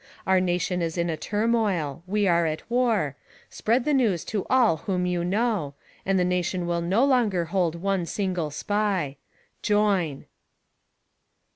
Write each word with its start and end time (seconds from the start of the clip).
C)ur 0.27 0.39
nation 0.41 0.81
is 0.81 0.97
in 0.97 1.11
a 1.11 1.15
turni'oil; 1.15 2.01
we 2.07 2.27
are 2.27 2.47
at 2.47 2.67
war; 2.71 3.15
spread 3.51 3.85
the 3.85 3.93
news 3.93 4.25
to 4.25 4.47
all 4.49 4.77
whom 4.77 5.05
you 5.05 5.23
know, 5.23 5.75
and 6.07 6.17
the 6.17 6.25
nation 6.25 6.65
will 6.65 6.81
no 6.81 7.05
longer 7.05 7.45
hold 7.45 7.75
one 7.75 8.07
single— 8.07 8.49
SPY. 8.65 9.17
Join 9.61 10.25